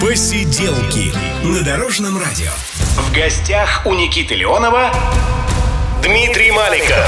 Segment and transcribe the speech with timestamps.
[0.00, 1.12] Посиделки
[1.44, 2.48] на Дорожном радио.
[2.96, 4.90] В гостях у Никиты Леонова
[6.02, 7.06] Дмитрий Маликов.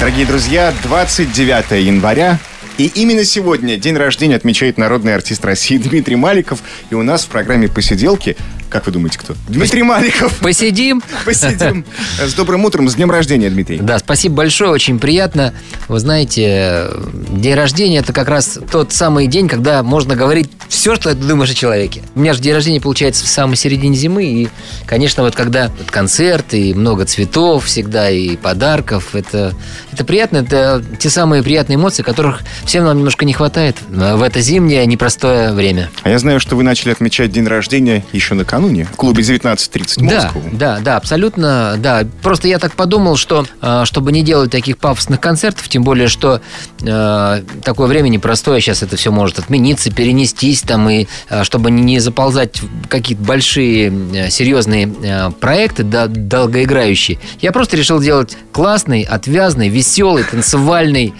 [0.00, 2.38] Дорогие друзья, 29 января
[2.78, 6.60] и именно сегодня день рождения отмечает народный артист России Дмитрий Маликов.
[6.90, 8.36] И у нас в программе «Посиделки»
[8.72, 9.34] Как вы думаете, кто?
[9.48, 10.38] Дмитрий Маликов.
[10.38, 11.02] Посидим.
[11.26, 11.84] Посидим.
[12.18, 13.76] С добрым утром, с днем рождения, Дмитрий.
[13.76, 15.52] Да, спасибо большое, очень приятно.
[15.88, 16.88] Вы знаете,
[17.28, 21.50] день рождения это как раз тот самый день, когда можно говорить все, что ты думаешь
[21.50, 22.02] о человеке.
[22.14, 24.48] У меня же день рождения получается в самой середине зимы, и,
[24.86, 29.54] конечно, вот когда концерт и много цветов всегда, и подарков, это,
[29.92, 34.40] это приятно, это те самые приятные эмоции, которых всем нам немножко не хватает в это
[34.40, 35.90] зимнее непростое время.
[36.04, 40.06] А я знаю, что вы начали отмечать день рождения еще накануне накануне в клубе 19.30
[40.08, 42.04] Да, да, да, абсолютно, да.
[42.22, 46.40] Просто я так подумал, что э, чтобы не делать таких пафосных концертов, тем более, что
[46.80, 51.98] э, такое время непростое, сейчас это все может отмениться, перенестись там, и э, чтобы не
[51.98, 60.24] заползать в какие-то большие серьезные проекты, да, долгоиграющие, я просто решил делать классный, отвязный, веселый,
[60.24, 61.14] танцевальный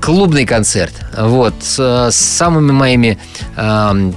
[0.00, 0.92] клубный концерт.
[1.16, 3.18] Вот, с, с самыми моими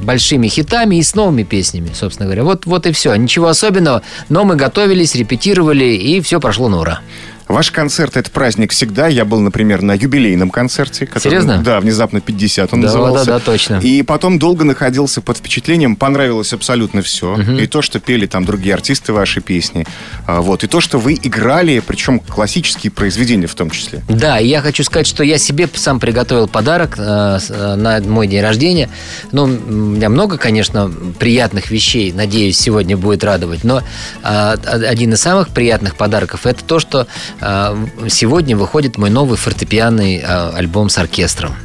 [0.04, 2.44] большими хитами и с новыми песнями, собственно говоря.
[2.50, 3.14] Вот, вот и все.
[3.14, 4.02] Ничего особенного.
[4.28, 7.02] Но мы готовились, репетировали, и все прошло на ура.
[7.50, 9.08] Ваш концерт– это праздник всегда.
[9.08, 11.08] Я был, например, на юбилейном концерте.
[11.08, 11.58] Который, Серьезно?
[11.64, 13.26] Да, внезапно 50 он да, назывался.
[13.26, 13.80] Да, да, точно.
[13.82, 15.96] И потом долго находился под впечатлением.
[15.96, 17.34] Понравилось абсолютно все.
[17.34, 17.54] Угу.
[17.54, 19.88] И то, что пели там другие артисты ваши песни.
[20.28, 20.64] А, вот.
[20.64, 24.04] И то, что вы играли, причем классические произведения в том числе.
[24.08, 28.28] Да, и я хочу сказать, что я себе сам приготовил подарок э, э, на мой
[28.28, 28.92] день рождения.
[29.32, 32.14] Ну, у меня много, конечно, приятных вещей.
[32.14, 33.64] Надеюсь, сегодня будет радовать.
[33.64, 33.82] Но
[34.24, 37.08] э, один из самых приятных подарков– это то, что
[37.39, 41.56] а, сегодня выходит мой новый фортепианный а, альбом с оркестром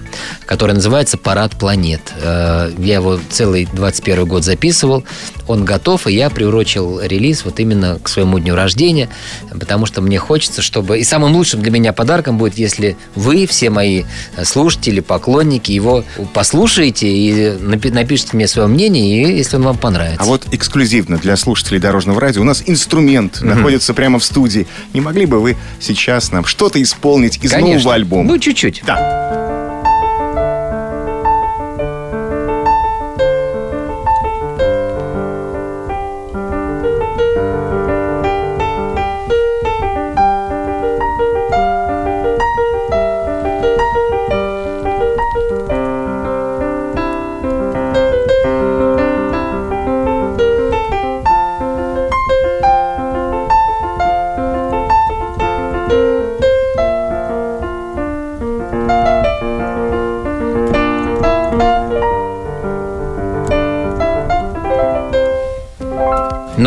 [0.47, 2.13] который называется «Парад планет».
[2.21, 5.05] Э, я его целый 21 год записывал.
[5.47, 9.09] Он готов, и я приурочил релиз вот именно к своему дню рождения,
[9.51, 10.99] потому что мне хочется, чтобы...
[10.99, 14.05] И самым лучшим для меня подарком будет, если вы, все мои
[14.43, 20.23] слушатели, поклонники, его послушаете и напишите мне свое мнение, и если он вам понравится.
[20.23, 23.55] А вот эксклюзивно для слушателей Дорожного радио у нас инструмент mm-hmm.
[23.55, 24.67] находится прямо в студии.
[24.93, 27.75] Не могли бы вы сейчас нам что-то исполнить из Конечно.
[27.75, 28.25] нового альбома?
[28.25, 28.83] Ну, чуть-чуть.
[28.87, 29.64] Да.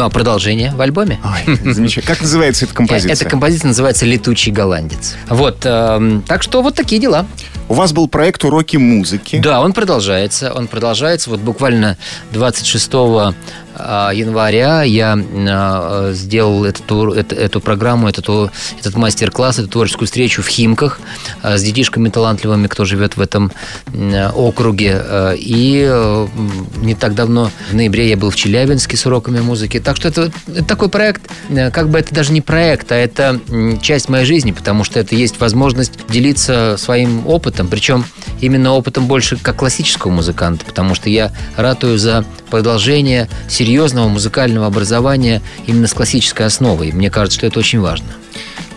[0.07, 1.19] А продолжение в альбоме?
[1.23, 2.13] Ой, замечательно.
[2.13, 3.13] Как называется эта композиция?
[3.13, 5.15] Эта композиция называется «Летучий голландец».
[5.29, 7.25] Вот, э, так что вот такие дела.
[7.69, 9.39] У вас был проект «Уроки музыки».
[9.39, 10.53] Да, он продолжается.
[10.53, 11.29] Он продолжается.
[11.29, 11.97] Вот буквально
[12.31, 13.33] 26 а,
[14.13, 20.99] января я а, сделал эту, эту, программу, этот, этот мастер-класс, эту творческую встречу в Химках
[21.41, 23.51] а, с детишками талантливыми, кто живет в этом
[24.35, 25.01] округе.
[25.37, 26.27] И
[26.77, 29.79] не так давно, в ноябре, я был в Челябинске с уроками музыки.
[29.79, 31.21] Так что это, это такой проект,
[31.71, 33.39] как бы это даже не проект, а это
[33.81, 38.05] часть моей жизни, потому что это есть возможность делиться своим опытом, причем
[38.41, 43.66] именно опытом больше как классического музыканта, потому что я ратую за продолжение серьезного
[44.09, 46.91] музыкального образования именно с классической основой.
[46.91, 48.07] Мне кажется, что это очень важно.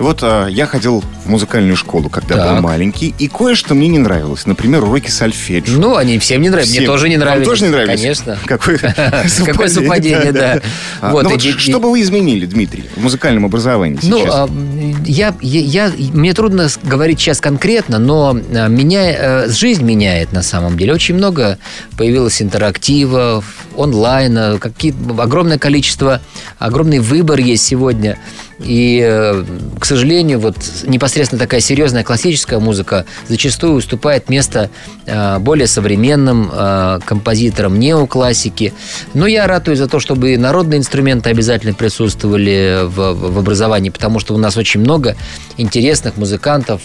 [0.00, 2.55] Вот а, я ходил в музыкальную школу, когда так.
[2.55, 4.47] был маленький, и кое-что мне не нравилось.
[4.47, 5.78] Например, уроки сольфеджио.
[5.78, 6.72] Ну, они всем не нравятся.
[6.72, 6.84] Всем.
[6.84, 7.47] Мне тоже не нравились.
[7.47, 8.00] Вам тоже не нравились?
[8.00, 8.38] Конечно.
[8.47, 8.78] Какое
[9.44, 10.61] Какое совпадение, да.
[11.03, 14.49] Вот, ну что бы вы изменили, Дмитрий, в музыкальном образовании ну, сейчас?
[14.49, 20.43] Ну, я, я, мне трудно говорить сейчас конкретно, но а, меня, э, жизнь меняет на
[20.43, 20.94] самом деле.
[20.94, 21.59] Очень много
[21.99, 23.44] появилось интерактивов,
[23.76, 26.23] онлайна, какие, огромное количество,
[26.58, 28.19] огромный выбор есть сегодня.
[28.62, 29.44] И, э,
[29.78, 34.70] к сожалению, вот непосредственно такая серьезная классическая музыка зачастую уступает место
[35.06, 38.74] э, более современным э, композиторам неоклассики.
[39.14, 44.38] Но я ратую за то, чтобы народные инструменты обязательно присутствовали в, образовании, потому что у
[44.38, 45.16] нас очень много
[45.56, 46.82] интересных музыкантов,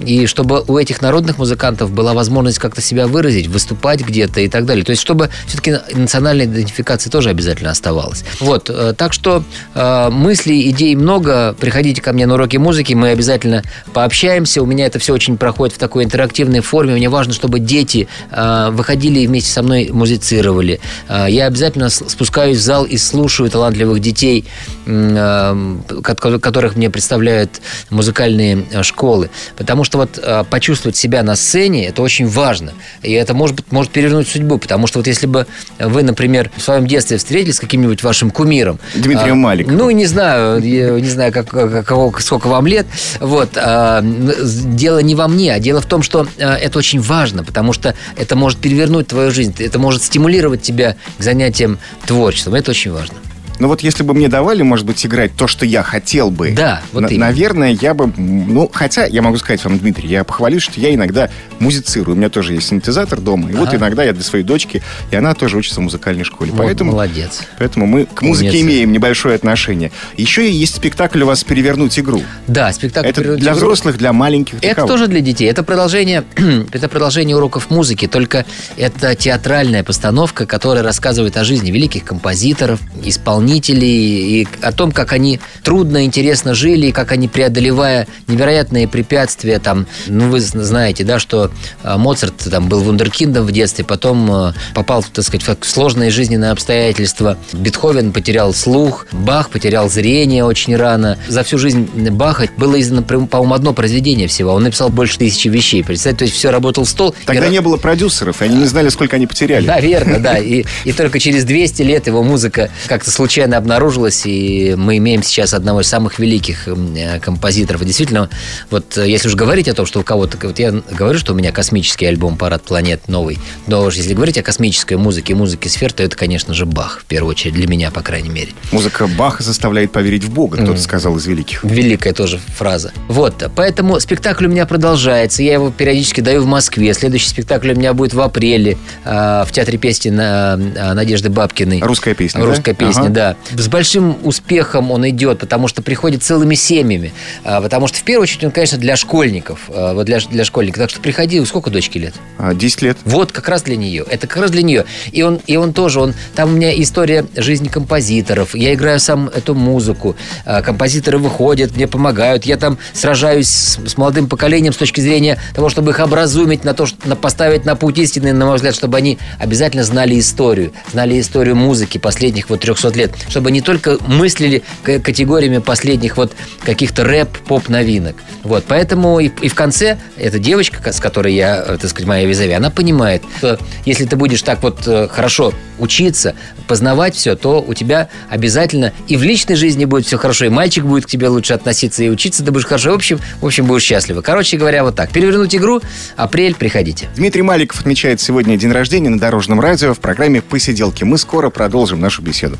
[0.00, 4.64] и чтобы у этих народных музыкантов была возможность как-то себя выразить, выступать где-то и так
[4.64, 4.84] далее.
[4.84, 8.24] То есть, чтобы все-таки национальная идентификация тоже обязательно оставалась.
[8.40, 9.44] Вот, так что
[9.74, 14.62] мыслей, идей много, много, приходите ко мне на уроки музыки, мы обязательно пообщаемся.
[14.62, 16.94] У меня это все очень проходит в такой интерактивной форме.
[16.94, 20.78] Мне важно, чтобы дети э, выходили и вместе со мной музицировали.
[21.08, 24.44] Э, я обязательно спускаюсь в зал и слушаю талантливых детей,
[24.86, 27.60] э, которых мне представляют
[27.90, 29.30] музыкальные школы.
[29.56, 32.72] Потому что вот почувствовать себя на сцене, это очень важно.
[33.02, 34.58] И это может, быть, может перевернуть судьбу.
[34.58, 35.48] Потому что вот если бы
[35.80, 38.78] вы, например, в своем детстве встретились с каким-нибудь вашим кумиром.
[38.94, 39.76] Дмитрием а, Маликовым.
[39.76, 40.60] Ну, не знаю,
[41.00, 41.48] не знаю, как,
[41.86, 42.86] кого, сколько вам лет.
[43.20, 43.50] Вот.
[43.56, 47.72] А, дело не во мне, а дело в том, что а, это очень важно, потому
[47.72, 52.54] что это может перевернуть твою жизнь, это может стимулировать тебя к занятиям творчеством.
[52.54, 53.16] Это очень важно.
[53.60, 56.82] Но вот если бы мне давали, может быть, играть то, что я хотел бы, да,
[56.92, 58.10] вот на- наверное, я бы...
[58.16, 61.28] Ну, хотя, я могу сказать вам, Дмитрий, я похвалюсь, что я иногда
[61.58, 62.16] музицирую.
[62.16, 63.50] У меня тоже есть синтезатор дома.
[63.50, 63.60] И ага.
[63.60, 66.50] вот иногда я для своей дочки, и она тоже учится в музыкальной школе.
[66.52, 67.42] Вот, поэтому, молодец.
[67.58, 68.66] Поэтому мы к музыке Умница.
[68.66, 69.92] имеем небольшое отношение.
[70.16, 72.22] Еще есть спектакль у вас «Перевернуть игру».
[72.46, 73.56] Да, спектакль Это для игру.
[73.56, 74.60] взрослых, для маленьких.
[74.60, 74.88] Для это кого?
[74.88, 75.50] тоже для детей.
[75.50, 76.24] Это продолжение,
[76.72, 78.46] это продолжение уроков музыки, только
[78.78, 85.40] это театральная постановка, которая рассказывает о жизни великих композиторов, исполнителей, и о том, как они
[85.62, 91.50] трудно, интересно жили, как они, преодолевая невероятные препятствия, там, ну, вы знаете, да, что
[91.82, 96.50] а, Моцарт там был вундеркиндом в детстве, потом а, попал, так сказать, в сложные жизненные
[96.50, 97.36] обстоятельства.
[97.52, 101.18] Бетховен потерял слух, Бах потерял зрение очень рано.
[101.28, 104.52] За всю жизнь Баха было издано, по-моему, одно произведение всего.
[104.52, 105.84] Он написал больше тысячи вещей.
[105.84, 107.14] Представьте, то есть все работал в стол.
[107.26, 107.50] Тогда и...
[107.50, 109.66] не было продюсеров, и они не знали, сколько они потеряли.
[109.66, 110.38] Да, верно, да.
[110.38, 115.54] И, и только через 200 лет его музыка как-то случайно обнаружилась, и мы имеем сейчас
[115.54, 117.82] одного из самых великих э, композиторов.
[117.82, 118.28] И действительно,
[118.70, 120.38] вот э, если уж говорить о том, что у кого-то...
[120.42, 124.38] Вот я говорю, что у меня космический альбом «Парад планет» новый, но уж если говорить
[124.38, 127.90] о космической музыке, музыке сфер, то это, конечно же, Бах, в первую очередь, для меня,
[127.90, 128.52] по крайней мере.
[128.72, 130.82] Музыка Баха заставляет поверить в Бога, кто-то mm.
[130.82, 131.64] сказал из великих.
[131.64, 132.92] Великая тоже фраза.
[133.08, 136.92] Вот, поэтому спектакль у меня продолжается, я его периодически даю в Москве.
[136.94, 141.80] Следующий спектакль у меня будет в апреле э, в Театре песни на, э, Надежды Бабкиной.
[141.80, 142.86] Русская песня, Русская да?
[142.86, 143.10] песня, ага.
[143.10, 143.29] да.
[143.56, 147.12] С большим успехом он идет, потому что приходит целыми семьями.
[147.44, 149.60] А, потому что, в первую очередь, он, конечно, для школьников.
[149.68, 150.78] А, вот для, для школьников.
[150.80, 151.44] Так что приходи.
[151.44, 152.14] Сколько дочки лет?
[152.38, 152.98] А, десять лет.
[153.04, 154.04] Вот как раз для нее.
[154.08, 154.84] Это как раз для нее.
[155.12, 158.54] И он, и он тоже, он, там у меня история жизни композиторов.
[158.54, 160.16] Я играю сам эту музыку.
[160.44, 162.44] Композиторы выходят, мне помогают.
[162.44, 166.74] Я там сражаюсь с, с молодым поколением с точки зрения того, чтобы их образумить, на
[166.74, 170.72] то, что, на, поставить на путь истины, на мой взгляд, чтобы они обязательно знали историю.
[170.92, 173.12] Знали историю музыки последних вот 300 лет.
[173.28, 176.32] Чтобы не только мыслили категориями последних вот
[176.62, 178.16] каких-то рэп-поп-новинок.
[178.42, 182.26] Вот, поэтому и, и в конце эта девочка, с которой я, э, так сказать, моя
[182.26, 186.34] визави, она понимает, что если ты будешь так вот э, хорошо учиться,
[186.66, 190.84] познавать все, то у тебя обязательно и в личной жизни будет все хорошо, и мальчик
[190.84, 192.92] будет к тебе лучше относиться, и учиться ты будешь хорошо.
[192.92, 194.20] В общем, в общем, будешь счастлива.
[194.20, 195.10] Короче говоря, вот так.
[195.10, 195.80] Перевернуть игру.
[196.16, 197.08] Апрель, приходите.
[197.16, 201.04] Дмитрий Маликов отмечает сегодня день рождения на Дорожном радио в программе «Посиделки».
[201.04, 202.58] Мы скоро продолжим нашу беседу.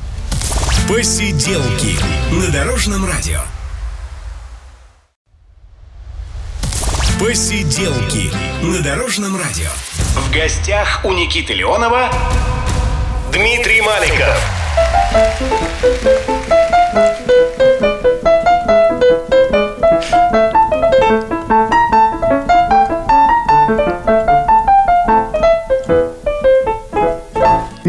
[0.88, 1.98] Посиделки
[2.32, 3.40] на Дорожном радио.
[7.20, 8.30] Посиделки
[8.62, 9.70] на Дорожном радио.
[10.16, 12.10] В гостях у Никиты Леонова
[13.32, 14.38] Дмитрий Маликов.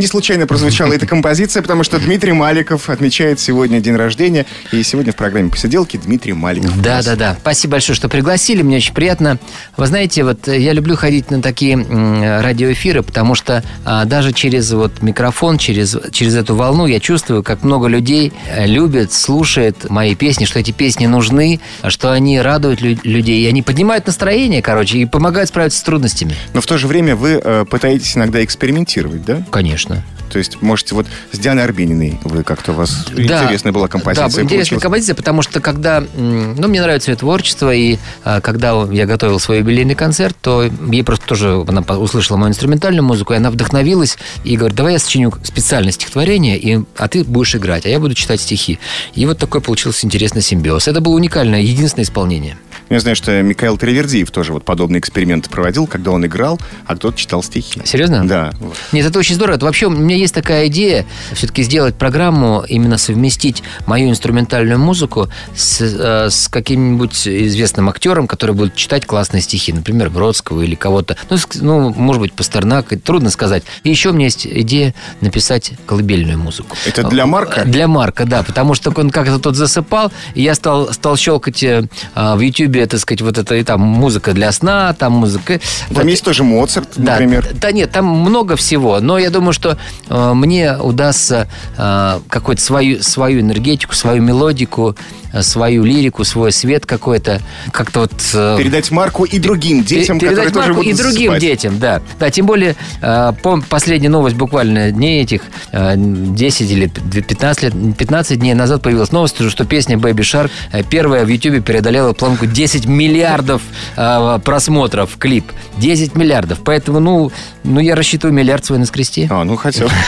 [0.01, 4.47] Не случайно прозвучала эта композиция, потому что Дмитрий Маликов отмечает сегодня день рождения.
[4.71, 6.81] И сегодня в программе «Посиделки» Дмитрий Маликов.
[6.81, 7.37] Да, да, да.
[7.39, 8.63] Спасибо большое, что пригласили.
[8.63, 9.37] Мне очень приятно.
[9.77, 15.03] Вы знаете, вот я люблю ходить на такие радиоэфиры, потому что а, даже через вот
[15.03, 20.45] микрофон, через, через эту волну я чувствую, как много людей э, любят, слушают мои песни,
[20.45, 21.59] что эти песни нужны,
[21.89, 26.33] что они радуют лю- людей, и они поднимают настроение, короче, и помогают справиться с трудностями.
[26.55, 29.45] Но в то же время вы э, пытаетесь иногда экспериментировать, да?
[29.51, 30.21] Конечно конечно.
[30.31, 34.29] То есть, можете вот с Дианой Арбениной вы как-то у вас да, интересная была композиция.
[34.29, 34.81] Да, интересная получилась.
[34.81, 36.01] композиция, потому что когда...
[36.15, 41.03] Ну, мне нравится ее творчество, и а, когда я готовил свой юбилейный концерт, то ей
[41.03, 41.65] просто тоже...
[41.67, 46.57] Она услышала мою инструментальную музыку, и она вдохновилась и говорит, давай я сочиню специальное стихотворение,
[46.57, 48.79] и, а ты будешь играть, а я буду читать стихи.
[49.15, 50.87] И вот такой получился интересный симбиоз.
[50.87, 52.57] Это было уникальное, единственное исполнение.
[52.91, 57.17] Я знаю, что Михаил Тривердиев тоже вот подобные эксперименты проводил, когда он играл, а кто-то
[57.17, 57.81] читал стихи.
[57.85, 58.27] Серьезно?
[58.27, 58.51] Да.
[58.91, 59.55] Нет, это очень здорово.
[59.55, 65.29] Это вообще у меня есть такая идея все-таки сделать программу, именно совместить мою инструментальную музыку
[65.55, 71.15] с, э, с каким-нибудь известным актером, который будет читать классные стихи, например, Бродского или кого-то.
[71.29, 73.63] Ну, ну может быть, Пастернак, трудно сказать.
[73.85, 76.75] И еще у меня есть идея написать колыбельную музыку.
[76.85, 77.63] Это для Марка?
[77.63, 81.87] Для Марка, да, потому что он как-то тут засыпал, и я стал, стал щелкать э,
[82.15, 82.41] в
[82.81, 85.59] Ютьюбе, так сказать, вот это, и там музыка для сна, там музыка...
[85.89, 86.05] Там вот.
[86.05, 87.47] есть тоже Моцарт, да, например.
[87.53, 89.77] Да нет, там много всего, но я думаю, что
[90.09, 91.47] э, мне удастся
[91.77, 94.95] э, какую-то свою, свою энергетику, свою мелодику,
[95.33, 98.13] э, свою лирику, свой свет какой-то, как-то вот...
[98.33, 101.41] Э, Передать Марку и другим детям, Передать которые Марку тоже и другим засыпать.
[101.41, 102.01] детям, да.
[102.19, 103.33] Да, тем более, э,
[103.69, 109.49] последняя новость буквально дней этих, э, 10 или 15 лет, 15 дней назад появилась новость,
[109.49, 113.61] что песня Baby Shark э, первая в YouTube преодолела планку 10 миллиардов
[113.95, 115.51] э, просмотров клип.
[115.77, 116.59] 10 миллиардов.
[116.63, 117.31] Поэтому, ну,
[117.63, 119.27] ну я рассчитываю миллиард свой наскрести.
[119.29, 119.89] А, ну хотел.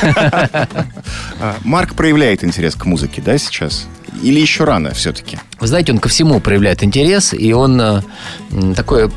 [1.40, 3.88] А, Марк проявляет интерес к музыке, да, сейчас?
[4.22, 5.38] Или еще рано все-таки?
[5.64, 8.02] Вы знаете, он ко всему проявляет интерес, и он э,
[8.76, 9.10] такой,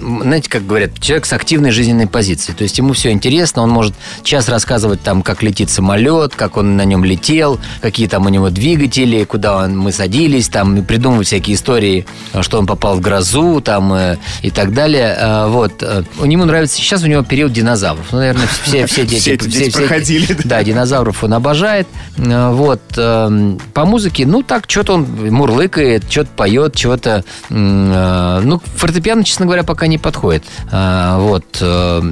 [0.00, 2.56] знаете, как говорят, человек с активной жизненной позицией.
[2.56, 3.94] То есть ему все интересно, он может
[4.24, 8.50] час рассказывать там, как летит самолет, как он на нем летел, какие там у него
[8.50, 12.04] двигатели, куда он, мы садились, там, придумывать всякие истории,
[12.40, 15.16] что он попал в грозу, там, э, и так далее.
[15.16, 15.84] Э, вот.
[16.18, 18.06] У него нравится, сейчас у него период динозавров.
[18.10, 19.36] Ну, наверное, все, все дети...
[19.36, 20.36] Все, все, проходили.
[20.42, 21.86] Да, динозавров он обожает.
[22.16, 22.82] Вот.
[22.88, 27.24] По музыке, ну, так, что-то он мурлыкает, что-то поет, чего-то...
[27.50, 30.44] Э, ну, фортепиано, честно говоря, пока не подходит.
[30.70, 31.44] Э, вот.
[31.60, 32.02] Э,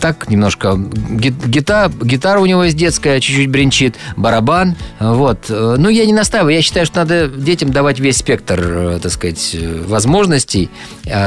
[0.00, 0.76] так немножко...
[0.76, 4.76] Гита, гитара у него есть детская, чуть-чуть бренчит, барабан.
[4.98, 5.46] Вот.
[5.48, 6.54] Ну, я не настаиваю.
[6.54, 9.56] Я считаю, что надо детям давать весь спектр, так сказать,
[9.86, 10.70] возможностей.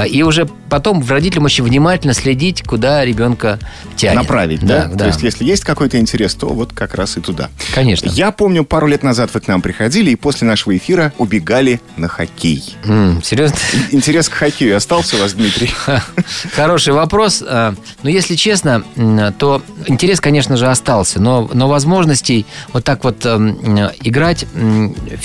[0.09, 3.59] И уже потом родителям очень внимательно следить, куда ребенка
[3.95, 4.17] тянет.
[4.17, 4.85] Направить, да?
[4.85, 4.97] да?
[4.97, 7.49] То есть, если есть какой-то интерес, то вот как раз и туда.
[7.73, 8.09] Конечно.
[8.09, 12.07] Я помню, пару лет назад вы к нам приходили, и после нашего эфира убегали на
[12.07, 12.75] хоккей.
[12.83, 13.57] Mm, серьезно?
[13.91, 15.71] Интерес к хоккею остался у вас, Дмитрий?
[16.55, 17.43] Хороший вопрос.
[17.45, 17.73] А,
[18.03, 18.83] но если честно,
[19.37, 21.21] то интерес, конечно же, остался.
[21.21, 24.45] Но, но возможностей вот так вот играть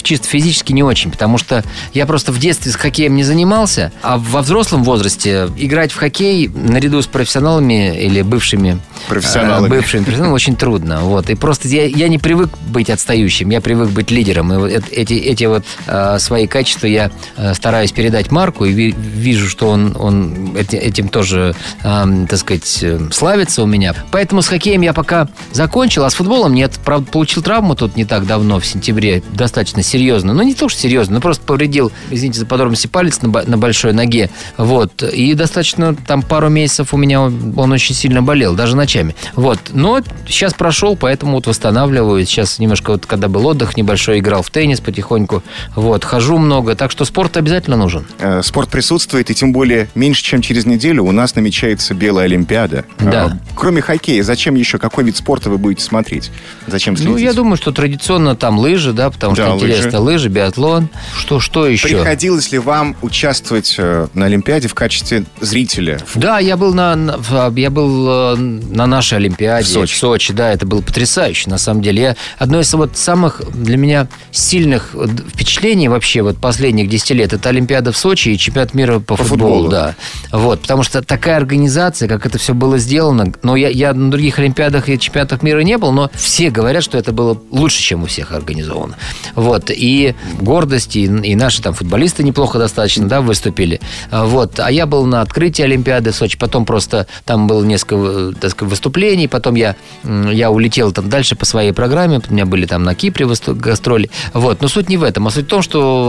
[0.03, 1.11] чисто физически не очень.
[1.11, 3.93] Потому что я просто в детстве с хоккеем не занимался.
[4.03, 10.35] А во взрослом возрасте играть в хоккей наряду с профессионалами или бывшими профессионалами, бывшими профессионалами
[10.35, 11.01] очень трудно.
[11.01, 11.31] Вот.
[11.31, 13.51] И просто я, я не привык быть отстающим.
[13.51, 14.53] Я привык быть лидером.
[14.53, 19.49] И эти, эти вот э, свои качества я э, стараюсь передать Марку и ви, вижу,
[19.49, 23.95] что он, он этим тоже, э, так сказать, славится у меня.
[24.11, 26.73] Поэтому с хоккеем я пока закончил, а с футболом нет.
[26.85, 30.35] Правда, получил травму тут не так давно, в сентябре, достаточно серьезно.
[30.35, 33.95] Ну, не то, что серьезно, но просто повредил, извините за подробности, палец на, на большой
[33.95, 34.29] ноге.
[34.59, 35.03] Вот.
[35.03, 39.17] И достаточно там пару месяцев у меня он очень сильно болел, даже ночами.
[39.37, 39.59] Вот.
[39.73, 42.27] Но сейчас прошел, поэтому вот восстанавливаю.
[42.27, 45.43] Сейчас немножко вот, когда был отдых небольшой, играл в теннис потихоньку.
[45.75, 46.05] Вот.
[46.05, 48.07] Хожу много, так что спорт обязательно нужен.
[48.19, 52.85] Э, спорт присутствует, и тем более меньше, чем через неделю у нас намечается Белая Олимпиада.
[52.99, 53.25] Да.
[53.25, 56.31] А, кроме хоккея, зачем еще, какой вид спорта вы будете смотреть?
[56.67, 57.13] Зачем следить?
[57.13, 60.27] Ну, я думаю, что традиционно там лыжи, да, потому да, что интересно лыжи.
[60.27, 60.89] лыжи, биатлон.
[61.17, 61.89] Что, что еще?
[61.89, 66.01] Приходилось ли вам участвовать э, на Олимпиаде в качестве зрителя?
[66.15, 67.19] Да, я был на,
[67.55, 69.95] я был э, на нашей Олимпиаде в Сочи.
[69.95, 72.03] в Сочи, да, это было потрясающе, на самом деле.
[72.03, 74.95] Я одно из вот самых для меня сильных
[75.29, 79.25] впечатлений вообще вот последних 10 лет это Олимпиада в Сочи и чемпионат мира по, по
[79.25, 79.95] футболу, футболу, да.
[80.33, 84.39] Вот, потому что такая организация, как это все было сделано, но я, я на других
[84.39, 88.07] Олимпиадах и чемпионатах мира не был, но все говорят, что это было лучше, чем у
[88.07, 88.97] всех организовано.
[89.35, 93.81] Вот, и гордость, и, и наши там футболисты неплохо достаточно, да, выступили.
[94.11, 98.51] Вот, а я был на открытии Олимпиады в Сочи, потом просто там было несколько так
[98.51, 102.83] сказать, выступлений, потом я, я улетел там дальше по своей программе, у меня были там
[102.85, 104.11] на Кипре гастроли.
[104.33, 106.06] Вот, но суть не в этом, а суть в том, что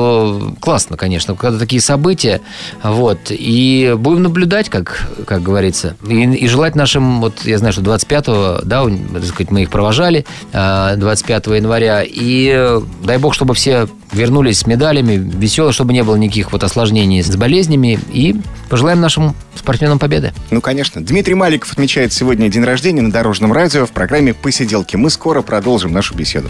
[0.59, 2.41] классно, конечно, когда такие события,
[2.83, 7.81] вот, и будем наблюдать, как, как говорится, и, и желать нашим, вот я знаю, что
[7.81, 13.87] 25-го, да, так сказать, мы их провожали, 25 а, января, и дай бог, чтобы все
[14.11, 18.35] вернулись с медалями, весело, чтобы не было никаких вот осложнений с болезнями, и
[18.69, 20.33] пожелаем нашим спортсменам победы.
[20.51, 21.03] Ну, конечно.
[21.03, 24.95] Дмитрий Маликов отмечает сегодня день рождения на Дорожном радио в программе «Посиделки».
[24.95, 26.49] Мы скоро продолжим нашу беседу.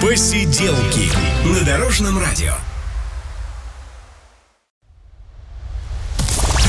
[0.00, 1.10] Посиделки
[1.44, 2.54] на Дорожном радио.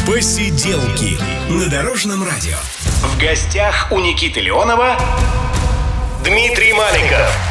[0.06, 1.18] Посиделки
[1.50, 2.58] на Дорожном радио.
[3.04, 4.98] В гостях у Никиты Леонова
[6.24, 7.51] Дмитрий Маликов.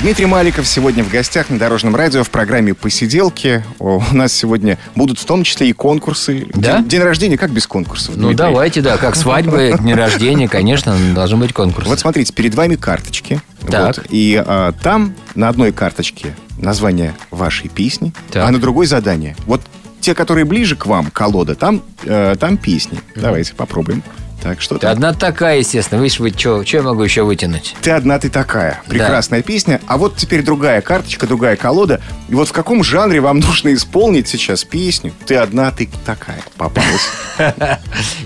[0.00, 3.64] Дмитрий Маликов сегодня в гостях на Дорожном радио в программе «Посиделки».
[3.78, 6.46] У нас сегодня будут в том числе и конкурсы.
[6.52, 6.78] Да?
[6.78, 8.36] День, день рождения как без конкурсов, Ну, Дмитрий?
[8.36, 11.86] давайте, да, как свадьбы, дни рождения, конечно, должен быть конкурс.
[11.88, 13.40] Вот смотрите, перед вами карточки.
[13.66, 13.96] Так.
[13.96, 18.46] Вот, и а, там на одной карточке название вашей песни, Так.
[18.46, 19.36] а на другой задание.
[19.46, 19.62] Вот
[20.00, 23.00] те, которые ближе к вам, колода, там, э, там песни.
[23.16, 24.02] Давайте попробуем.
[24.44, 24.92] Так, что Ты там?
[24.92, 26.02] одна такая, естественно.
[26.02, 27.74] Видишь, вы что я могу еще вытянуть?
[27.80, 28.82] Ты одна, ты такая.
[28.86, 29.80] Прекрасная песня.
[29.86, 32.02] А вот теперь другая карточка, другая колода.
[32.28, 35.14] И вот в каком жанре вам нужно исполнить сейчас песню?
[35.24, 36.42] Ты одна, ты такая.
[36.58, 37.08] Попалась.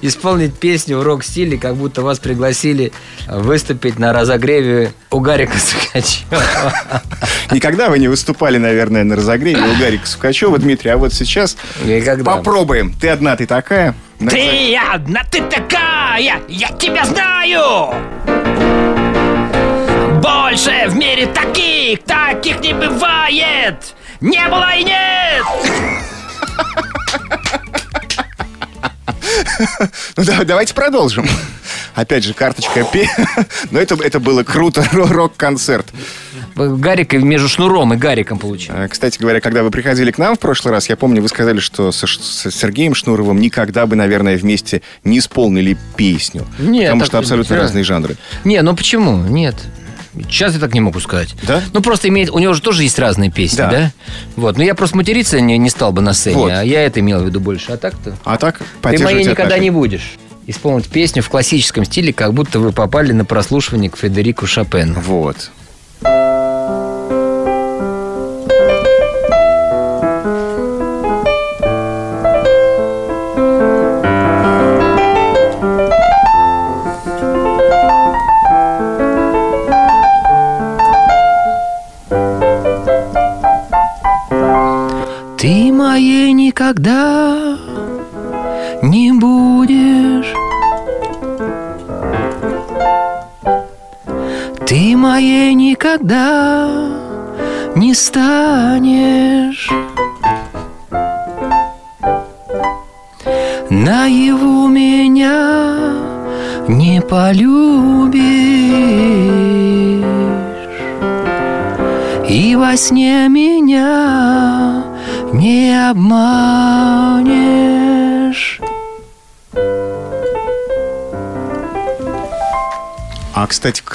[0.03, 2.93] Исполнить песню в рок-стиле, как будто вас пригласили
[3.29, 6.43] выступить на разогреве у Гарика Сукачева.
[7.53, 10.91] Никогда вы не выступали, наверное, на разогреве у Гарика Сукачева, Дмитрий.
[10.91, 12.25] А вот сейчас Никогда.
[12.25, 12.93] попробуем.
[12.93, 13.95] Ты одна, ты такая.
[14.19, 17.95] Ты одна, ты такая, я тебя знаю.
[20.21, 23.95] Больше в мире таких, таких не бывает.
[24.21, 25.45] Не было и нет.
[30.17, 31.27] Ну да, давайте продолжим.
[31.95, 33.09] Опять же, карточка П.
[33.71, 35.87] Но это, это было круто, ро- рок-концерт.
[36.55, 38.75] Гарик между Шнуром и Гариком получил.
[38.77, 41.61] А, Кстати говоря, когда вы приходили к нам в прошлый раз, я помню, вы сказали,
[41.61, 46.47] что со с Сергеем Шнуровым никогда бы, наверное, вместе не исполнили песню.
[46.59, 47.63] Нет, потому что абсолютно нельзя.
[47.65, 48.17] разные жанры.
[48.45, 49.17] Не, ну почему?
[49.29, 49.55] Нет.
[50.25, 51.35] Сейчас я так не могу сказать.
[51.43, 51.63] Да?
[51.73, 52.31] Ну, просто имеет...
[52.31, 53.71] У него же тоже есть разные песни, Да.
[53.71, 53.93] да?
[54.37, 54.57] Вот.
[54.57, 56.53] Но я просто материться не, не стал бы на сцене, Вот.
[56.53, 57.73] а я это имел в виду больше.
[57.73, 58.17] А так-то...
[58.25, 60.13] А так, Ты моей никогда не будешь.
[60.47, 64.99] Исполнить песню в классическом стиле, как будто вы попали на прослушивание к Федерику Шопену.
[65.01, 65.51] Вот.
[98.17, 99.18] Не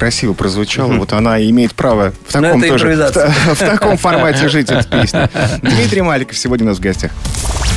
[0.03, 0.91] красиво прозвучало.
[0.97, 5.29] Вот она имеет право в таком тоже, в, в таком формате жить, эта песня.
[5.61, 7.11] Дмитрий Маликов сегодня у нас в гостях.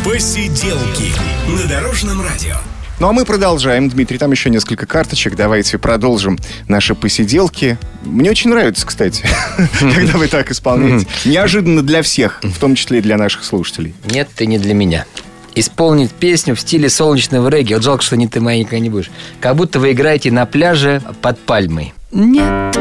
[0.05, 1.13] Посиделки
[1.47, 2.57] на Дорожном радио.
[2.99, 3.89] Ну а мы продолжаем.
[3.89, 5.37] Дмитрий, там еще несколько карточек.
[5.37, 6.37] Давайте продолжим
[6.67, 7.79] наши посиделки.
[8.03, 9.25] Мне очень нравится, кстати,
[9.79, 11.07] когда вы так исполняете.
[11.25, 13.95] Неожиданно для всех, в том числе и для наших слушателей.
[14.05, 15.07] Нет, ты не для меня.
[15.55, 17.75] Исполнить песню в стиле солнечного регги.
[17.75, 19.13] Вот жалко, что не ты моя никогда не будешь.
[19.41, 21.95] Как будто вы играете на пляже под пальмой.
[22.13, 22.79] Нет,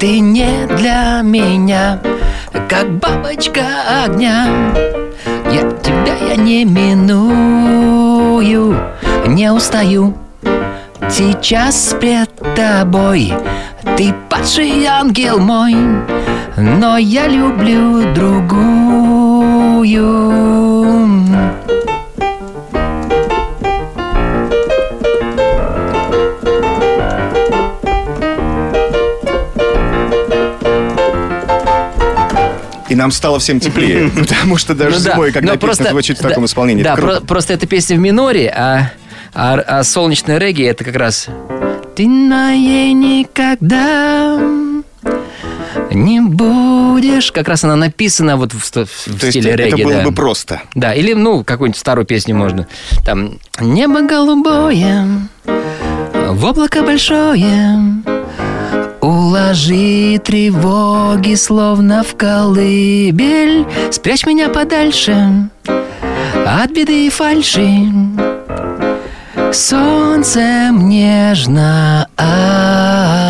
[0.00, 2.00] ты не для меня,
[2.66, 3.60] как бабочка
[4.04, 4.46] огня.
[5.52, 7.94] Я тебя я не миную,
[9.26, 10.14] не устаю.
[11.10, 13.34] Сейчас пред тобой
[13.98, 15.76] ты падший ангел мой,
[16.56, 19.44] но я люблю другую.
[32.94, 34.08] И нам стало всем теплее.
[34.16, 37.66] Потому что даже Ну зимой, когда песня звучит в таком исполнении, Да, это просто эта
[37.66, 38.92] песня в миноре, а,
[39.34, 41.26] а, а солнечное регги это как раз
[41.96, 44.38] Ты моей никогда
[45.90, 47.32] не будешь.
[47.32, 49.82] Как раз она написана вот в, в То есть стиле это регги.
[49.82, 50.04] было да.
[50.04, 50.62] бы просто.
[50.76, 52.68] Да, или, ну, какую-нибудь старую песню можно.
[53.04, 55.04] Там «Небо голубое,
[55.44, 57.76] в облако большое,
[59.34, 65.50] уложи тревоги, словно в колыбель, спрячь меня подальше
[66.46, 67.88] от беды и фальши».
[69.52, 72.08] Солнцем нежно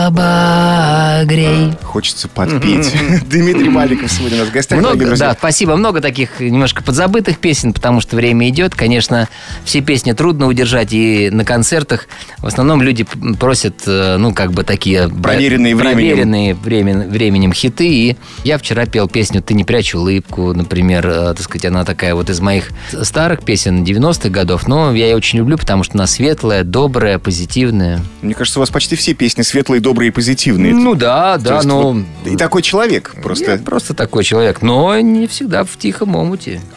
[0.06, 1.72] обогрей.
[1.82, 2.92] Хочется подпеть.
[3.28, 4.78] Дмитрий Маликов сегодня у нас в гостях.
[4.78, 5.76] Много, да, спасибо.
[5.76, 8.74] Много таких немножко подзабытых песен, потому что время идет.
[8.74, 9.28] Конечно,
[9.64, 13.06] все песни трудно удержать, и на концертах в основном люди
[13.38, 15.08] просят, э, ну, как бы такие...
[15.08, 15.94] бра- Проверенные временем.
[15.94, 17.88] проверенные времен- временем хиты.
[17.88, 22.14] И я вчера пел песню «Ты не прячь улыбку», например, э, так сказать, она такая
[22.14, 22.70] вот из моих
[23.02, 28.00] старых песен 90-х годов, но я ее очень люблю, потому что она светлая, добрая, позитивная.
[28.22, 30.74] Мне кажется, у вас почти все песни светлые, добрые и позитивные.
[30.74, 31.92] Ну да, Да, да, есть ну...
[31.92, 33.52] вот и такой человек просто.
[33.52, 36.60] Я просто такой человек, но не всегда в тихом омуте.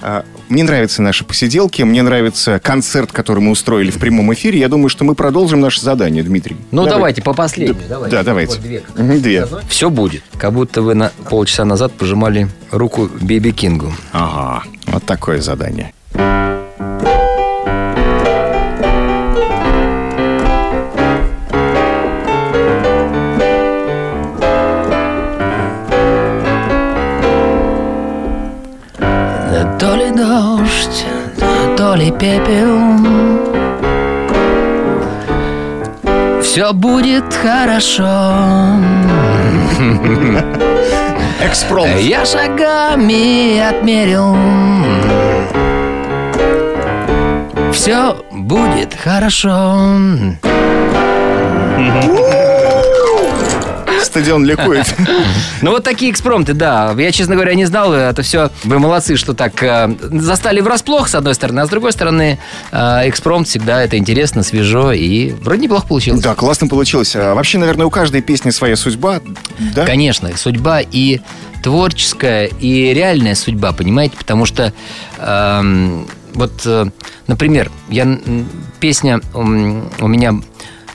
[0.00, 4.60] А, Мне нравятся наши посиделки, мне нравится концерт, который мы устроили в прямом эфире.
[4.60, 6.56] Я думаю, что мы продолжим наше задание, Дмитрий.
[6.70, 6.92] Ну, Давай.
[6.92, 7.80] давайте по последнему.
[7.88, 8.16] давайте.
[8.16, 8.52] Да, давайте.
[8.52, 8.82] Вот две.
[9.18, 9.48] Две.
[9.68, 10.22] Все будет.
[10.36, 13.92] Как будто вы на полчаса назад пожимали руку Биби Кингу.
[14.12, 15.92] Ага, вот такое задание.
[31.94, 32.78] Ли пепел.
[36.42, 38.08] Все будет хорошо.
[41.40, 41.88] Экспром.
[41.98, 44.36] Я шагами отмерил.
[47.72, 49.98] Все будет хорошо
[54.02, 54.86] Стадион ликует.
[55.60, 56.94] Ну, вот такие экспромты, да.
[56.96, 57.92] Я, честно говоря, не знал.
[57.92, 61.60] Это все вы молодцы, что так э, застали врасплох, с одной стороны.
[61.60, 62.38] А с другой стороны,
[62.70, 64.92] э, экспромт всегда это интересно, свежо.
[64.92, 66.20] И вроде неплохо получилось.
[66.20, 67.16] Да, классно получилось.
[67.16, 69.20] А Вообще, наверное, у каждой песни своя судьба,
[69.74, 69.84] да?
[69.84, 71.20] Конечно, судьба и
[71.62, 74.16] творческая, и реальная судьба, понимаете?
[74.16, 74.72] Потому что,
[75.18, 76.86] эм, вот, э,
[77.26, 78.18] например, я,
[78.80, 80.34] песня у меня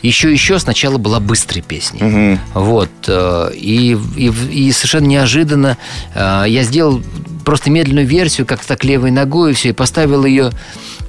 [0.03, 2.03] еще-еще сначала была быстрой песней.
[2.03, 2.39] Мгм.
[2.53, 2.89] Вот.
[3.07, 5.77] э, И, и, и совершенно неожиданно
[6.13, 7.01] э, я сделал
[7.45, 10.51] просто медленную версию, как-то так левой ногой, и все, и поставил ее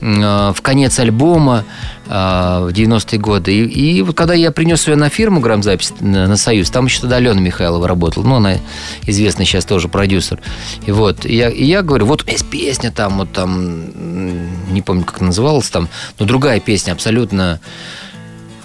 [0.00, 1.64] э, в конец альбома
[2.07, 3.54] в 90-е годы.
[3.54, 7.00] И, и вот когда я принес ее на фирму грамзапись на, на Союз, там еще
[7.00, 8.24] тогда Алена Михайлова работала.
[8.24, 8.59] Ну, она
[9.07, 10.38] известный сейчас тоже продюсер.
[10.85, 15.04] И вот, и я, и я говорю, вот есть песня там, вот там, не помню,
[15.07, 17.59] как называлась там, но другая песня абсолютно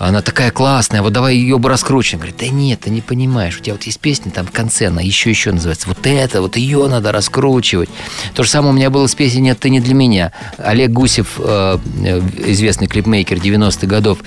[0.07, 2.21] она такая классная, вот давай ее бы раскручиваем.
[2.21, 5.01] Говорит, да нет, ты не понимаешь, у тебя вот есть песня там в конце, она
[5.01, 5.89] еще-еще называется.
[5.89, 7.89] Вот это, вот ее надо раскручивать.
[8.33, 10.31] То же самое у меня было с песней «Нет, ты не для меня».
[10.57, 14.19] Олег Гусев, э, э, известный клипмейкер 90-х годов,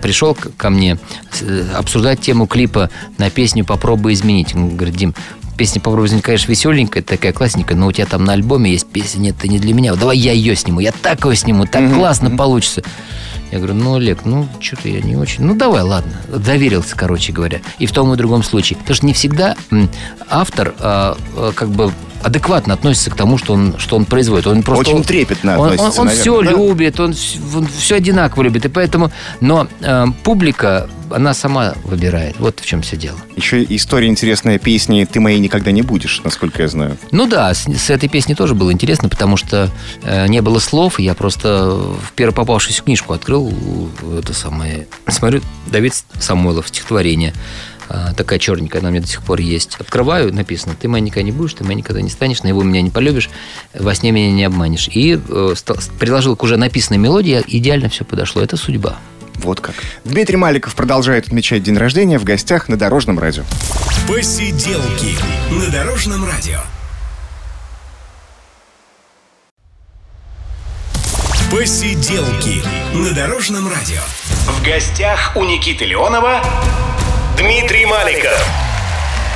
[0.00, 0.98] пришел ко мне
[1.40, 2.88] э, обсуждать тему клипа
[3.18, 4.54] на песню «Попробуй изменить».
[4.54, 5.14] Он говорит, Дим,
[5.58, 9.20] Песня «Попробуй изменить», конечно, веселенькая, такая классненькая, но у тебя там на альбоме есть песня
[9.20, 9.92] «Нет, ты не для меня».
[9.92, 12.82] Вот Давай я ее сниму, я так ее сниму, так классно получится.
[13.50, 15.44] Я говорю, ну, Олег, ну, что-то я не очень.
[15.44, 16.12] Ну, давай, ладно.
[16.28, 17.60] Доверился, короче говоря.
[17.78, 18.78] И в том и другом случае.
[18.78, 19.54] Потому что не всегда
[20.28, 21.16] автор а,
[21.54, 21.92] как бы
[22.24, 24.46] адекватно относится к тому, что он, что он производит.
[24.46, 26.50] Он просто, Очень трепетно он, относится, он, наверное, все да?
[26.50, 28.64] любит, он, все одинаково любит.
[28.64, 29.12] И поэтому...
[29.40, 32.36] Но э, публика, она сама выбирает.
[32.38, 33.18] Вот в чем все дело.
[33.36, 36.96] Еще история интересная песни «Ты моей никогда не будешь», насколько я знаю.
[37.10, 39.70] Ну да, с, с этой песней тоже было интересно, потому что
[40.02, 43.52] э, не было слов, я просто в первую попавшуюся книжку открыл,
[44.18, 47.34] это самое, смотрю, Давид Самойлов, стихотворение,
[47.88, 49.76] такая черненькая, она у меня до сих пор есть.
[49.78, 52.82] Открываю, написано, ты моя никогда не будешь, ты моя никогда не станешь, на его меня
[52.82, 53.30] не полюбишь,
[53.72, 54.88] во сне меня не обманешь.
[54.88, 58.96] И э, стал- приложил к уже написанной мелодии, идеально все подошло, это судьба.
[59.36, 59.74] Вот как.
[60.04, 63.42] Дмитрий Маликов продолжает отмечать день рождения в гостях на Дорожном радио.
[64.08, 65.16] Посиделки
[65.50, 66.60] на Дорожном радио.
[71.50, 72.62] Посиделки
[72.94, 74.00] на Дорожном радио.
[74.46, 76.42] В гостях у Никиты Леонова
[77.36, 78.73] Дмитрий Маликов.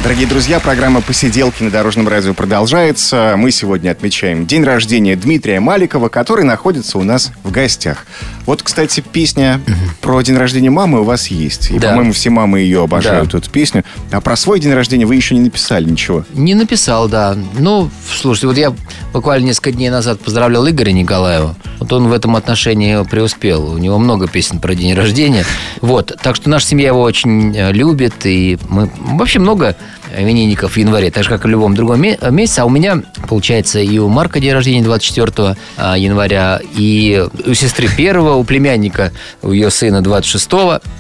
[0.03, 3.35] Дорогие друзья, программа «Посиделки» на Дорожном радио продолжается.
[3.37, 8.07] Мы сегодня отмечаем день рождения Дмитрия Маликова, который находится у нас в гостях.
[8.47, 9.61] Вот, кстати, песня
[10.01, 11.71] про день рождения мамы у вас есть.
[11.73, 11.89] И, Да.
[11.89, 13.39] по-моему, все мамы ее обожают, Да.
[13.39, 13.85] эту песню.
[14.13, 16.25] А про свой день рождения вы еще не написали ничего.
[16.33, 17.37] Не написал, да.
[17.59, 18.73] Ну, слушайте, вот я
[19.13, 21.57] буквально несколько дней назад поздравлял Игоря Николаева.
[21.81, 23.73] Вот он в этом отношении преуспел.
[23.73, 25.45] У него много песен про день рождения.
[25.83, 26.13] Вот.
[26.23, 28.15] Так что наша семья его очень э, любит.
[28.25, 29.77] И мы вообще много
[30.17, 32.61] именинников в январе, так же, как и в любом другом ме- месяце.
[32.61, 37.89] А у меня, получается, и у Марка день рождения 24 а, января, и у сестры
[37.89, 40.51] первого, у племянника, у ее сына 26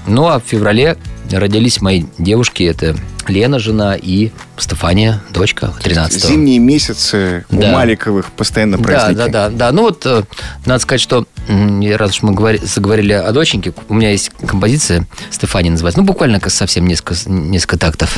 [0.06, 0.96] Ну, а в феврале
[1.30, 2.62] родились мои девушки.
[2.62, 2.96] Это
[3.26, 7.72] Лена, жена, и Стефания, дочка, 13 Зимние месяцы у Да.
[7.72, 9.16] Маликовых постоянно да, праздники.
[9.18, 9.72] да, да, да.
[9.72, 10.22] Ну вот, э,
[10.64, 15.70] надо сказать, что раз уж мы говори- заговорили о доченьке, у меня есть композиция Стефания
[15.70, 16.00] называется.
[16.00, 18.16] Ну, буквально совсем несколько, несколько тактов.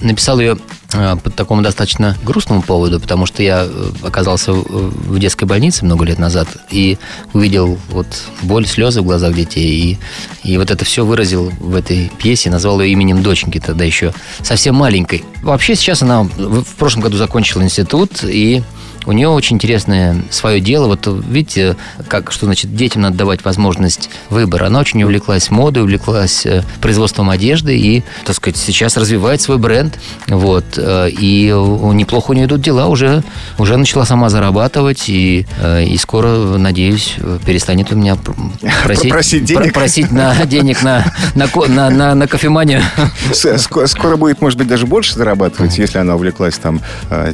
[0.00, 0.58] Написал ее
[0.92, 6.04] э, по такому достаточно грустному поводу, потому что я э, оказался в детской больнице много
[6.04, 6.98] лет назад и
[7.32, 8.06] увидел вот
[8.42, 9.98] боль, слезы в глазах детей.
[10.44, 14.12] И, и вот это все выразил в этой пьесе, назвал ее именем доченьки, тогда еще
[14.42, 15.24] совсем маленькой.
[15.42, 18.62] Вообще сейчас она в прошлом году закончила институт и
[19.10, 20.86] у нее очень интересное свое дело.
[20.86, 24.66] Вот видите, как, что значит детям надо давать возможность выбора.
[24.66, 29.98] Она очень увлеклась модой, увлеклась э, производством одежды и, так сказать, сейчас развивает свой бренд.
[30.28, 30.64] Вот.
[30.76, 32.86] Э, и неплохо у нее идут дела.
[32.86, 33.24] Уже,
[33.58, 38.16] уже начала сама зарабатывать и, э, и скоро, надеюсь, перестанет у меня
[38.84, 42.80] просить, просить денег, просить на денег на, на, на, на, на кофеманию.
[43.32, 46.80] Скоро будет, может быть, даже больше зарабатывать, если она увлеклась там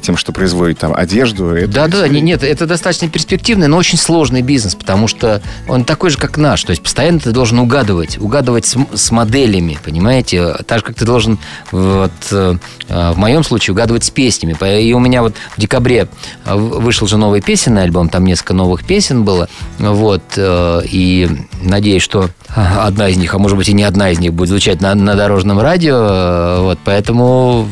[0.01, 4.43] тем, что производит там одежду, это да, да, нет, это достаточно перспективный, но очень сложный
[4.43, 6.63] бизнес, потому что он такой же, как наш.
[6.65, 10.55] То есть постоянно ты должен угадывать, угадывать с, с моделями, понимаете?
[10.67, 11.39] Так же, как ты должен,
[11.71, 12.57] вот, э,
[12.89, 14.57] в моем случае, угадывать с песнями.
[14.81, 16.09] И у меня вот в декабре
[16.45, 19.49] вышел же новый песенный альбом, там несколько новых песен было.
[19.79, 21.29] Вот, э, и
[21.63, 24.81] надеюсь, что одна из них, а может быть и не одна из них будет звучать
[24.81, 26.63] на, на дорожном радио.
[26.63, 27.69] Вот, поэтому,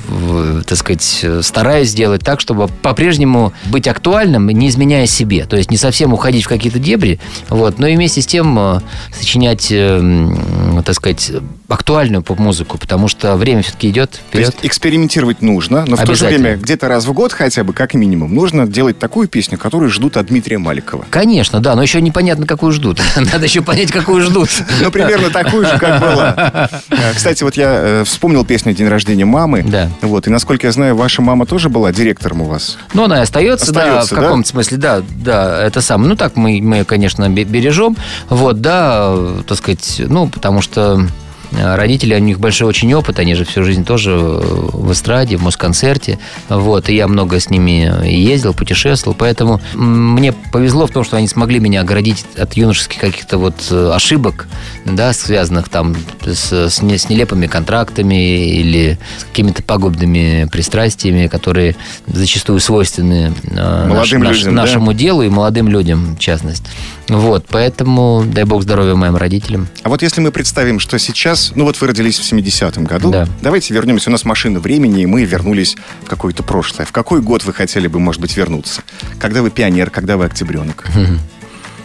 [0.66, 5.46] так сказать, стараюсь сделать так, чтобы по-прежнему быть актуальным, не изменяя себе.
[5.46, 8.80] То есть не совсем уходить в какие-то дебри, вот, но и вместе с тем э,
[9.12, 10.30] сочинять, э,
[10.86, 11.32] так сказать,
[11.66, 14.46] актуальную поп-музыку, потому что время все-таки идет вперед.
[14.46, 17.72] То есть экспериментировать нужно, но в то же время где-то раз в год хотя бы,
[17.72, 21.04] как минимум, нужно делать такую песню, которую ждут от Дмитрия Маликова.
[21.10, 23.00] Конечно, да, но еще непонятно, какую ждут.
[23.16, 24.50] Надо еще понять, какую ждут.
[24.80, 26.70] Ну, примерно такую же, как была.
[27.16, 29.64] Кстати, вот я э, вспомнил песню «День рождения мамы».
[29.64, 29.90] Да.
[30.00, 32.78] Вот, и насколько я знаю, ваша мама тоже была директором у вас.
[32.92, 36.10] Ну, она и остается остается, да, в каком-то смысле, да, да, это самое.
[36.10, 37.96] Ну, так мы, мы, конечно, бережем,
[38.28, 39.14] вот, да,
[39.46, 41.06] так сказать, ну, потому что
[41.56, 45.42] Э, родители, у них большой очень опыт, они же всю жизнь тоже в эстраде, в
[45.42, 46.18] Москонцерте.
[46.48, 51.28] Вот, и я много с ними ездил, путешествовал, поэтому мне повезло в том, что они
[51.28, 54.48] смогли меня оградить от юношеских каких-то вот э, ошибок,
[54.84, 62.60] да, связанных там с, с, с нелепыми контрактами или с какими-то пагубными пристрастиями, которые зачастую
[62.60, 66.68] свойственны э, молодым наш, людям, наш, нашему делу и молодым людям, в частности.
[67.08, 69.68] Вот, поэтому дай бог здоровья моим родителям.
[69.82, 73.26] А вот если мы представим, что сейчас, ну вот вы родились в 70-м году, да.
[73.42, 76.86] давайте вернемся, у нас машина времени, и мы вернулись в какое-то прошлое.
[76.86, 78.82] В какой год вы хотели бы, может быть, вернуться?
[79.18, 80.84] Когда вы пионер, когда вы октябренок?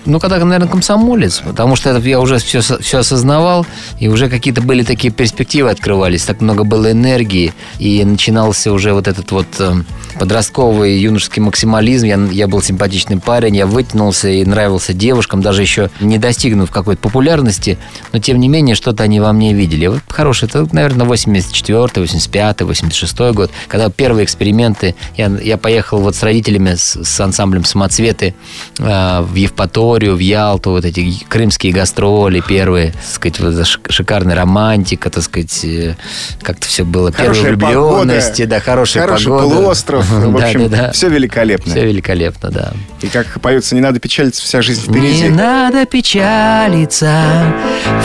[0.06, 3.66] Ну, когда, наверное, комсомолец, потому что это я уже все, все осознавал,
[4.00, 9.08] и уже какие-то были такие перспективы открывались, так много было энергии, и начинался уже вот
[9.08, 9.74] этот вот э,
[10.18, 12.06] подростковый юношеский максимализм.
[12.06, 17.02] Я, я был симпатичный парень, я вытянулся и нравился девушкам, даже еще не достигнув какой-то
[17.02, 17.78] популярности,
[18.14, 19.88] но тем не менее что-то они во мне видели.
[19.88, 26.16] Вот хороший, это, наверное, 84 85 86 год, когда первые эксперименты, я, я поехал вот
[26.16, 28.34] с родителями, с, с ансамблем «Самоцветы»
[28.80, 34.36] э, в Евпаторию, Викторию, в Ялту, вот эти крымские гастроли первые, так сказать, вот шикарная
[34.36, 35.96] романтика, так сказать, э,
[36.44, 37.12] как-то все было.
[37.12, 39.56] Первые влюбленности, да, хорошая Хороший погода.
[39.56, 40.92] полуостров, в общем, да, да.
[40.92, 41.72] все великолепно.
[41.72, 42.74] Все великолепно, да.
[43.02, 45.24] И как поется, не надо печалиться, вся жизнь впереди.
[45.24, 47.24] Не надо печалиться,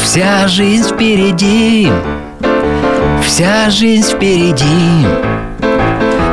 [0.02, 1.90] вся жизнь впереди,
[3.22, 5.06] вся жизнь впереди.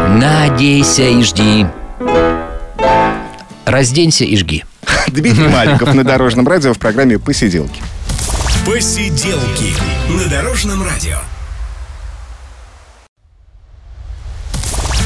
[0.08, 1.66] Надейся и жди.
[3.66, 4.64] Разденься и жги.
[5.12, 7.82] Дмитрий Маликов на Дорожном радио в программе «Посиделки».
[8.66, 9.74] «Посиделки»
[10.10, 11.18] на Дорожном радио.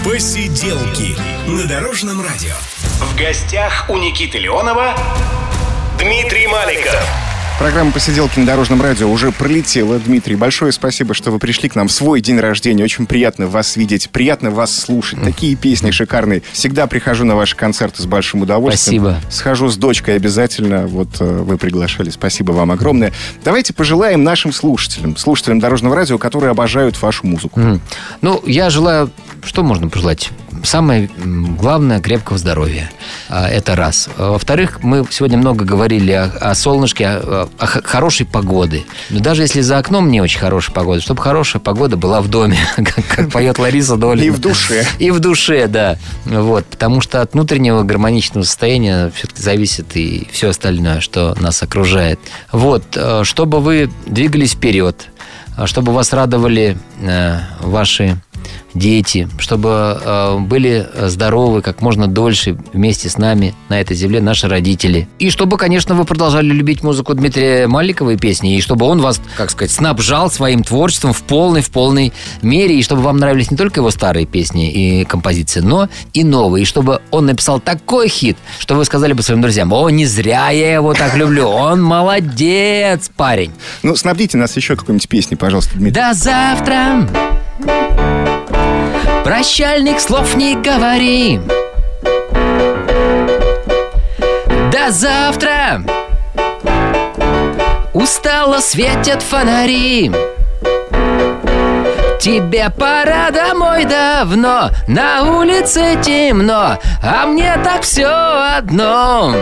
[0.04, 1.16] «Посиделки»
[1.48, 2.54] на Дорожном радио.
[3.00, 4.96] В гостях у Никиты Леонова
[5.98, 7.25] Дмитрий Маликов.
[7.58, 9.98] Программа «Посиделки на дорожном радио» уже пролетела.
[9.98, 12.84] Дмитрий, большое спасибо, что вы пришли к нам в свой день рождения.
[12.84, 15.24] Очень приятно вас видеть, приятно вас слушать.
[15.24, 16.44] Такие песни шикарные.
[16.52, 19.02] Всегда прихожу на ваши концерты с большим удовольствием.
[19.04, 19.32] Спасибо.
[19.32, 20.86] Схожу с дочкой обязательно.
[20.86, 22.10] Вот э, вы приглашали.
[22.10, 23.14] Спасибо вам огромное.
[23.46, 27.80] Давайте пожелаем нашим слушателям, слушателям дорожного радио, которые обожают вашу музыку.
[28.22, 29.10] Ну, я желаю...
[29.46, 30.32] Что можно пожелать?
[30.66, 32.90] самое главное крепкого здоровья.
[33.30, 34.10] А, это раз.
[34.18, 38.84] Во-вторых, мы сегодня много говорили о, о солнышке, о, о хорошей погоды.
[39.10, 42.58] Но даже если за окном не очень хорошая погода, чтобы хорошая погода была в доме,
[42.76, 44.26] как, как поет Лариса Долина.
[44.26, 44.86] И в душе.
[45.00, 45.98] И в душе, да.
[46.26, 52.20] Вот, потому что от внутреннего гармоничного состояния все-таки зависит и все остальное, что нас окружает.
[52.52, 55.08] Вот, э, чтобы вы двигались вперед,
[55.66, 58.18] чтобы вас радовали э, ваши
[58.74, 64.48] дети, чтобы э, были здоровы как можно дольше вместе с нами на этой земле наши
[64.48, 65.08] родители.
[65.20, 69.22] И чтобы, конечно, вы продолжали любить музыку Дмитрия Маликова и песни, и чтобы он вас,
[69.38, 73.58] как сказать, снабжал своим творчеством в полной, в полной мере, и чтобы вам нравились не
[73.58, 78.38] только его старые песни и композиции, но и новые, и чтобы он написал такой хит,
[78.60, 83.10] что вы сказали бы своим друзьям, о, не зря я его так люблю, он молодец,
[83.16, 83.52] парень.
[83.84, 86.02] Ну, снабдите нас еще какой-нибудь песней, пожалуйста, Дмитрий.
[86.02, 87.08] До завтра!
[89.26, 91.40] Прощальных слов не говори.
[94.72, 95.82] До завтра.
[97.92, 100.12] Устало светят фонари.
[102.20, 108.08] Тебе пора домой давно На улице темно А мне так все
[108.58, 109.34] одно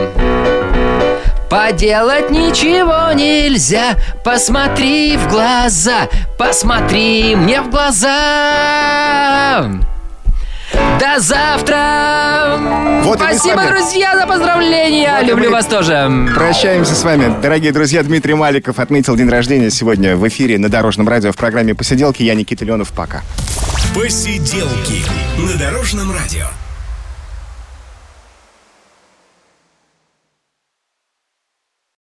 [1.54, 8.90] Поделать ничего нельзя Посмотри в глаза Посмотри мне в глаза
[11.00, 12.58] до завтра!
[13.04, 15.18] Вот Спасибо, друзья, за поздравления!
[15.20, 16.10] Вот Люблю вас тоже!
[16.34, 17.32] Прощаемся с вами.
[17.42, 21.76] Дорогие друзья, Дмитрий Маликов отметил день рождения сегодня в эфире на Дорожном радио в программе
[21.76, 22.24] «Посиделки».
[22.24, 22.92] Я Никита Ленов.
[22.92, 23.22] Пока.
[23.94, 25.04] «Посиделки»
[25.38, 26.48] на Дорожном радио.